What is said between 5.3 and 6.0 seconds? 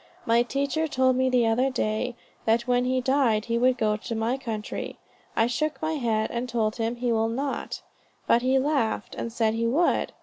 I shook my